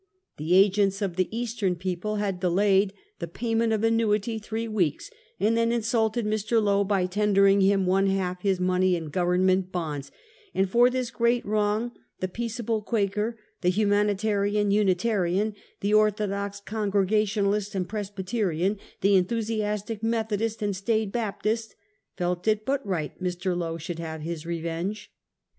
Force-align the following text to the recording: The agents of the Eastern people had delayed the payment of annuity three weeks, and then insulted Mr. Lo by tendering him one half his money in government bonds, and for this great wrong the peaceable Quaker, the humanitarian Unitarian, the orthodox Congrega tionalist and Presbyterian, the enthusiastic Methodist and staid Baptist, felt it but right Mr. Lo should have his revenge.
The 0.37 0.55
agents 0.55 0.99
of 1.03 1.15
the 1.15 1.27
Eastern 1.29 1.75
people 1.75 2.15
had 2.15 2.39
delayed 2.39 2.91
the 3.19 3.27
payment 3.27 3.71
of 3.71 3.83
annuity 3.83 4.39
three 4.39 4.67
weeks, 4.67 5.11
and 5.39 5.55
then 5.55 5.71
insulted 5.71 6.25
Mr. 6.25 6.59
Lo 6.59 6.83
by 6.83 7.05
tendering 7.05 7.61
him 7.61 7.85
one 7.85 8.07
half 8.07 8.41
his 8.41 8.59
money 8.59 8.95
in 8.95 9.09
government 9.11 9.71
bonds, 9.71 10.09
and 10.55 10.67
for 10.67 10.89
this 10.89 11.11
great 11.11 11.45
wrong 11.45 11.91
the 12.19 12.27
peaceable 12.27 12.81
Quaker, 12.81 13.37
the 13.61 13.69
humanitarian 13.69 14.71
Unitarian, 14.71 15.53
the 15.81 15.93
orthodox 15.93 16.59
Congrega 16.59 17.21
tionalist 17.21 17.75
and 17.75 17.87
Presbyterian, 17.87 18.79
the 19.01 19.15
enthusiastic 19.15 20.01
Methodist 20.01 20.63
and 20.63 20.75
staid 20.75 21.11
Baptist, 21.11 21.75
felt 22.17 22.47
it 22.47 22.65
but 22.65 22.83
right 22.83 23.21
Mr. 23.21 23.55
Lo 23.55 23.77
should 23.77 23.99
have 23.99 24.21
his 24.21 24.47
revenge. 24.47 25.13